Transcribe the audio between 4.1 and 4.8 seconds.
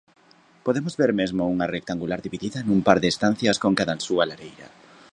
lareira.